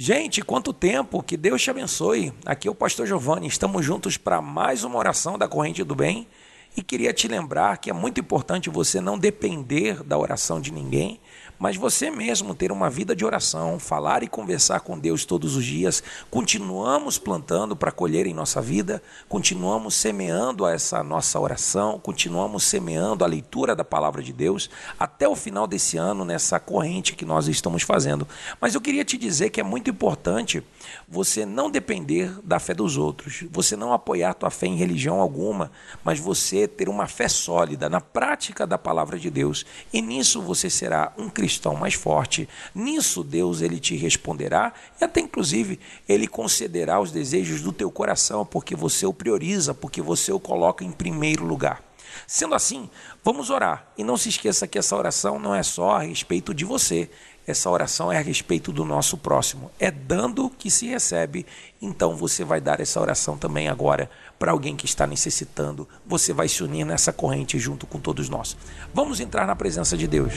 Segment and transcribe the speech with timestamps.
[0.00, 2.32] Gente, quanto tempo, que Deus te abençoe.
[2.46, 6.28] Aqui é o Pastor Giovanni, estamos juntos para mais uma oração da Corrente do Bem
[6.76, 11.18] e queria te lembrar que é muito importante você não depender da oração de ninguém,
[11.58, 15.64] mas você mesmo ter uma vida de oração, falar e conversar com Deus todos os
[15.64, 23.24] dias, continuamos plantando para colher em nossa vida, continuamos semeando essa nossa oração, continuamos semeando
[23.24, 27.48] a leitura da palavra de Deus até o final desse ano nessa corrente que nós
[27.48, 28.26] estamos fazendo.
[28.60, 30.62] Mas eu queria te dizer que é muito importante
[31.08, 35.72] você não depender da fé dos outros, você não apoiar tua fé em religião alguma,
[36.04, 39.66] mas você ter uma fé sólida na prática da palavra de Deus.
[39.92, 42.46] E nisso você será um cristão cristão mais forte.
[42.74, 48.44] Nisso Deus ele te responderá e até inclusive ele concederá os desejos do teu coração,
[48.44, 51.82] porque você o prioriza, porque você o coloca em primeiro lugar.
[52.26, 52.90] Sendo assim,
[53.24, 53.90] vamos orar.
[53.96, 57.08] E não se esqueça que essa oração não é só a respeito de você,
[57.46, 59.70] essa oração é a respeito do nosso próximo.
[59.80, 61.46] É dando que se recebe.
[61.80, 65.88] Então você vai dar essa oração também agora para alguém que está necessitando.
[66.06, 68.54] Você vai se unir nessa corrente junto com todos nós.
[68.92, 70.34] Vamos entrar na presença de Deus.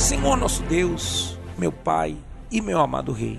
[0.00, 2.16] Senhor nosso Deus, meu Pai
[2.50, 3.38] e meu amado Rei,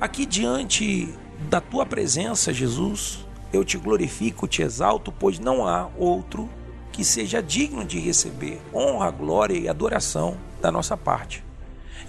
[0.00, 6.48] aqui diante da tua presença, Jesus, eu te glorifico, te exalto, pois não há outro
[6.90, 11.44] que seja digno de receber honra, glória e adoração da nossa parte.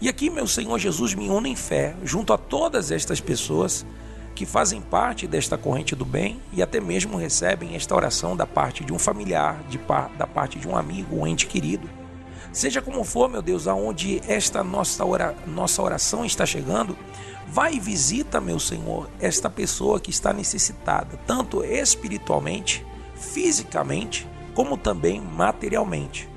[0.02, 3.86] E aqui, meu Senhor Jesus, me une em fé, junto a todas estas pessoas
[4.34, 8.86] que fazem parte desta corrente do bem e até mesmo recebem esta oração da parte
[8.86, 11.99] de um familiar, de par, da parte de um amigo, um ente querido.
[12.52, 16.98] Seja como for, meu Deus, aonde esta nossa, ora, nossa oração está chegando,
[17.48, 25.22] vai e visita, meu Senhor, esta pessoa que está necessitada, tanto espiritualmente, fisicamente, como também
[25.22, 26.28] materialmente.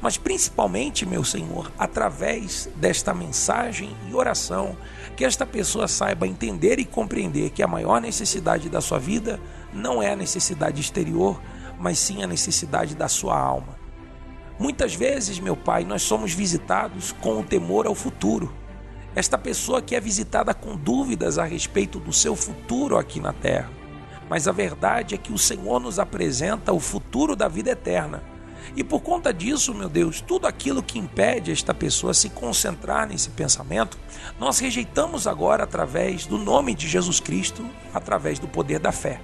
[0.00, 4.76] Mas principalmente, meu Senhor, através desta mensagem e oração,
[5.16, 9.40] que esta pessoa saiba entender e compreender que a maior necessidade da sua vida
[9.72, 11.40] não é a necessidade exterior,
[11.78, 13.77] mas sim a necessidade da sua alma.
[14.58, 18.52] Muitas vezes, meu Pai, nós somos visitados com o temor ao futuro.
[19.14, 23.70] Esta pessoa que é visitada com dúvidas a respeito do seu futuro aqui na terra.
[24.28, 28.22] Mas a verdade é que o Senhor nos apresenta o futuro da vida eterna.
[28.76, 33.30] E por conta disso, meu Deus, tudo aquilo que impede esta pessoa se concentrar nesse
[33.30, 33.96] pensamento,
[34.40, 37.64] nós rejeitamos agora através do nome de Jesus Cristo,
[37.94, 39.20] através do poder da fé.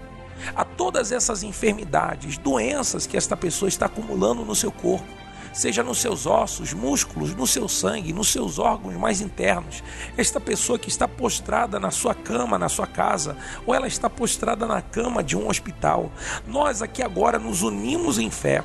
[0.54, 5.23] A todas essas enfermidades, doenças que esta pessoa está acumulando no seu corpo,
[5.54, 9.82] seja nos seus ossos, músculos, no seu sangue, nos seus órgãos mais internos.
[10.16, 14.66] Esta pessoa que está postrada na sua cama, na sua casa, ou ela está postrada
[14.66, 16.10] na cama de um hospital.
[16.47, 18.62] Nós aqui agora nos unimos em fé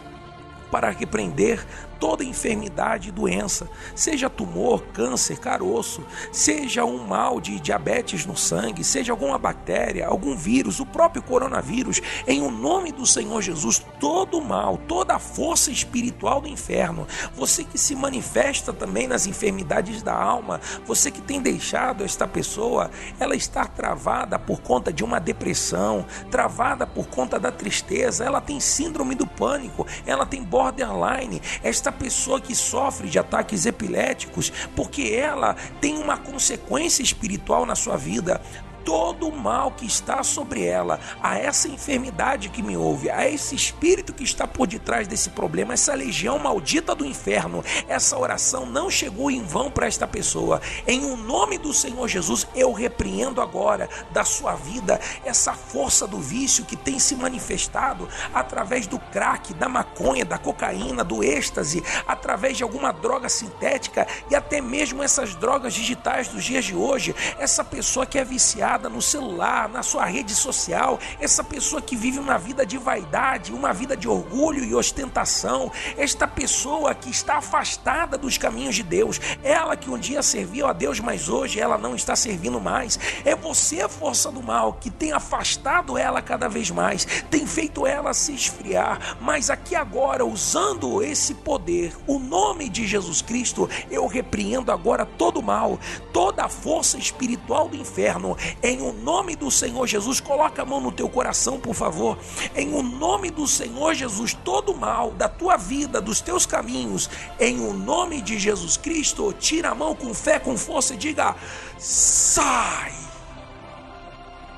[0.72, 1.66] para repreender
[2.00, 8.84] toda enfermidade e doença, seja tumor, câncer, caroço, seja um mal de diabetes no sangue,
[8.84, 14.42] seja alguma bactéria, algum vírus, o próprio coronavírus, em o nome do Senhor Jesus, todo
[14.42, 17.06] mal, toda a força espiritual do inferno,
[17.36, 22.90] você que se manifesta também nas enfermidades da alma, você que tem deixado esta pessoa,
[23.20, 28.60] ela estar travada por conta de uma depressão, travada por conta da tristeza, ela tem
[28.60, 35.56] síndrome do pânico, ela tem borderline, esta pessoa que sofre de ataques epiléticos, porque ela
[35.80, 38.42] tem uma consequência espiritual na sua vida
[38.90, 43.54] todo o mal que está sobre ela, a essa enfermidade que me ouve, a esse
[43.54, 48.90] espírito que está por detrás desse problema, essa legião maldita do inferno, essa oração não
[48.90, 50.60] chegou em vão para esta pessoa.
[50.88, 56.08] Em o um nome do Senhor Jesus, eu repreendo agora da sua vida essa força
[56.08, 61.84] do vício que tem se manifestado através do crack, da maconha, da cocaína, do êxtase,
[62.08, 67.16] através de alguma droga sintética e até mesmo essas drogas digitais dos dias de hoje.
[67.38, 72.20] Essa pessoa que é viciada no celular, na sua rede social, essa pessoa que vive
[72.20, 78.18] uma vida de vaidade, uma vida de orgulho e ostentação, esta pessoa que está afastada
[78.18, 81.96] dos caminhos de Deus, ela que um dia serviu a Deus, mas hoje ela não
[81.96, 83.00] está servindo mais.
[83.26, 87.88] É você, a força do mal, que tem afastado ela cada vez mais, tem feito
[87.88, 94.06] ela se esfriar, mas aqui agora, usando esse poder, o nome de Jesus Cristo, eu
[94.06, 95.80] repreendo agora todo o mal,
[96.14, 98.38] toda a força espiritual do inferno,
[98.70, 102.20] em o nome do Senhor Jesus, coloca a mão no teu coração, por favor.
[102.56, 107.60] Em o nome do Senhor Jesus, todo mal da tua vida, dos teus caminhos, em
[107.60, 111.36] o nome de Jesus Cristo, tira a mão com fé, com força e diga:
[111.80, 112.94] sai!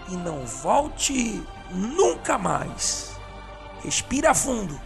[0.09, 1.41] E não volte
[1.71, 3.11] nunca mais.
[3.81, 4.77] Respira fundo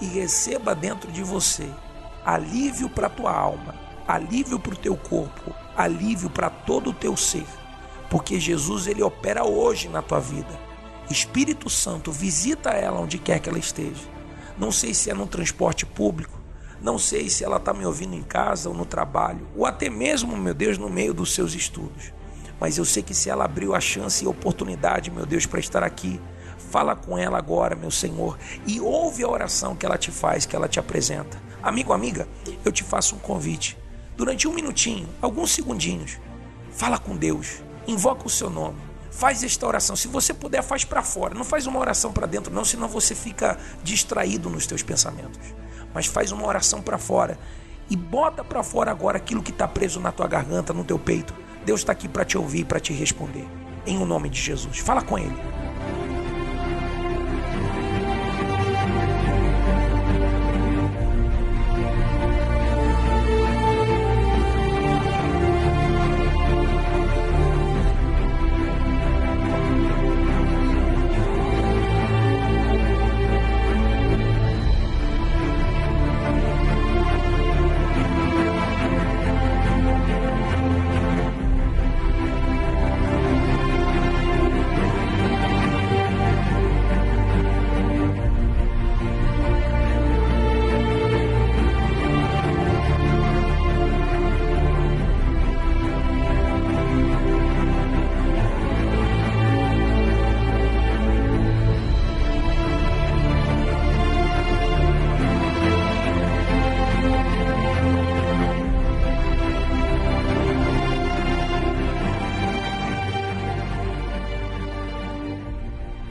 [0.00, 1.68] e receba dentro de você
[2.24, 3.74] alívio para a tua alma,
[4.06, 7.57] alívio para o teu corpo, alívio para todo o teu ser.
[8.10, 10.58] Porque Jesus ele opera hoje na tua vida.
[11.10, 14.02] Espírito Santo, visita ela onde quer que ela esteja.
[14.58, 16.38] Não sei se é no transporte público,
[16.80, 20.36] não sei se ela está me ouvindo em casa ou no trabalho, ou até mesmo,
[20.36, 22.12] meu Deus, no meio dos seus estudos.
[22.60, 25.82] Mas eu sei que se ela abriu a chance e oportunidade, meu Deus, para estar
[25.82, 26.20] aqui,
[26.70, 30.54] fala com ela agora, meu Senhor, e ouve a oração que ela te faz, que
[30.54, 31.40] ela te apresenta.
[31.62, 32.28] Amigo, amiga,
[32.64, 33.78] eu te faço um convite.
[34.16, 36.18] Durante um minutinho, alguns segundinhos,
[36.70, 38.78] fala com Deus, invoca o seu nome.
[39.10, 39.96] Faz esta oração.
[39.96, 41.34] Se você puder, faz para fora.
[41.34, 45.40] Não faz uma oração para dentro, não, senão você fica distraído nos teus pensamentos
[45.94, 47.38] mas faz uma oração para fora
[47.90, 51.34] e bota para fora agora aquilo que está preso na tua garganta, no teu peito.
[51.64, 53.46] Deus está aqui para te ouvir, para te responder.
[53.86, 54.78] Em o nome de Jesus.
[54.78, 55.67] Fala com Ele.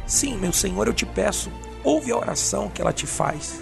[0.07, 1.51] Sim, meu Senhor, eu te peço,
[1.83, 3.61] ouve a oração que ela te faz.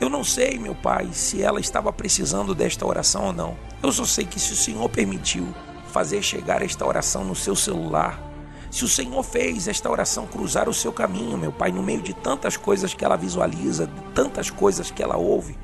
[0.00, 3.56] Eu não sei, meu Pai, se ela estava precisando desta oração ou não.
[3.80, 5.46] Eu só sei que se o Senhor permitiu
[5.92, 8.20] fazer chegar esta oração no seu celular,
[8.68, 12.14] se o Senhor fez esta oração cruzar o seu caminho, meu Pai, no meio de
[12.14, 15.56] tantas coisas que ela visualiza, de tantas coisas que ela ouve,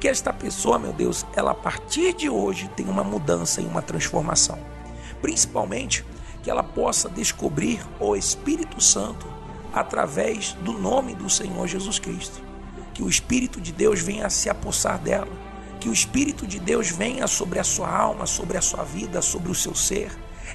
[0.00, 3.80] que esta pessoa, meu Deus, ela a partir de hoje tem uma mudança e uma
[3.80, 4.58] transformação.
[5.20, 6.04] Principalmente
[6.42, 9.31] que ela possa descobrir o Espírito Santo
[9.72, 12.42] através do nome do Senhor Jesus Cristo.
[12.92, 15.32] Que o Espírito de Deus venha a se apossar dela.
[15.80, 19.50] Que o Espírito de Deus venha sobre a sua alma, sobre a sua vida, sobre
[19.50, 20.12] o seu ser.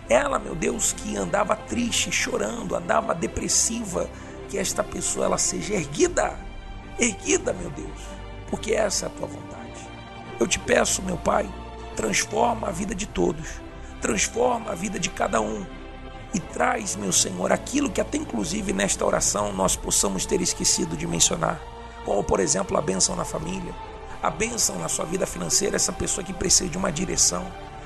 [0.08, 4.10] Ela, meu Deus, que andava triste, chorando, andava depressiva,
[4.48, 6.38] que esta pessoa ela seja erguida,
[6.98, 8.00] erguida, meu Deus,
[8.50, 9.58] porque essa é a tua vontade.
[10.40, 11.50] Eu te peço, meu Pai,
[11.96, 13.62] transforma a vida de todos,
[14.02, 15.66] transforma a vida de cada um
[16.34, 21.08] e traz, meu Senhor, aquilo que até inclusive nesta oração nós possamos ter esquecido de
[21.08, 21.62] mencionar,
[22.06, 23.74] como por exemplo a bênção na família,
[24.22, 27.46] a bênção na sua vida financeira, essa pessoa que precisa de uma direção.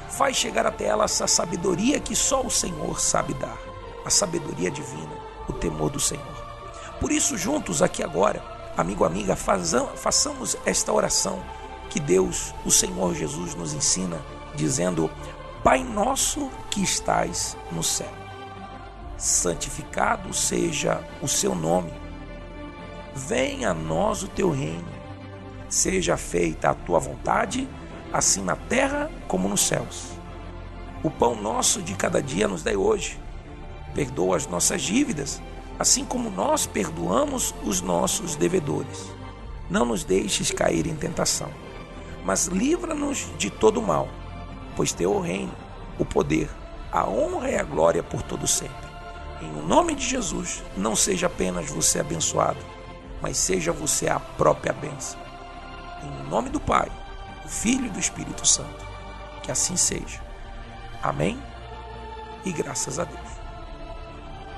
[0.09, 3.57] Faz chegar até ela essa sabedoria que só o Senhor sabe dar,
[4.05, 5.15] a sabedoria divina,
[5.47, 6.51] o temor do Senhor.
[6.99, 8.43] Por isso, juntos aqui agora,
[8.75, 11.41] amigo, amiga, façamos esta oração
[11.89, 14.21] que Deus, o Senhor Jesus, nos ensina,
[14.55, 15.09] dizendo:
[15.63, 18.20] Pai nosso que estais no céu
[19.21, 21.93] santificado seja o seu nome.
[23.15, 24.87] Venha a nós o teu reino.
[25.69, 27.69] Seja feita a tua vontade,
[28.11, 30.07] assim na terra como nos céus.
[31.03, 33.19] O pão nosso de cada dia nos dai hoje.
[33.93, 35.39] Perdoa as nossas dívidas,
[35.77, 39.11] assim como nós perdoamos os nossos devedores.
[39.69, 41.51] Não nos deixes cair em tentação,
[42.25, 44.07] mas livra-nos de todo mal,
[44.75, 45.53] pois teu é o reino,
[45.99, 46.49] o poder,
[46.91, 48.90] a honra e a glória por todo sempre.
[49.41, 52.59] Em nome de Jesus, não seja apenas você abençoado,
[53.21, 55.19] mas seja você a própria bênção.
[56.03, 56.91] Em nome do Pai,
[57.43, 58.85] do Filho e do Espírito Santo.
[59.41, 60.21] Que assim seja.
[61.01, 61.41] Amém?
[62.45, 63.29] E graças a Deus.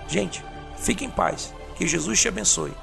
[0.07, 0.43] Gente,
[0.77, 1.53] fique em paz.
[1.75, 2.73] Que Jesus te abençoe.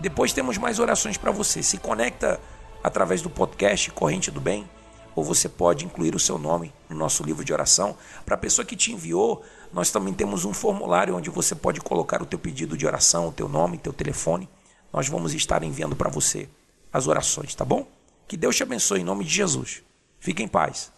[0.00, 1.62] Depois temos mais orações para você.
[1.62, 2.38] Se conecta
[2.84, 4.68] através do podcast Corrente do Bem,
[5.18, 7.96] ou você pode incluir o seu nome no nosso livro de oração.
[8.24, 12.22] Para a pessoa que te enviou, nós também temos um formulário onde você pode colocar
[12.22, 14.48] o teu pedido de oração, o teu nome, teu telefone.
[14.92, 16.48] Nós vamos estar enviando para você
[16.92, 17.84] as orações, tá bom?
[18.28, 19.82] Que Deus te abençoe em nome de Jesus.
[20.20, 20.92] Fique em paz.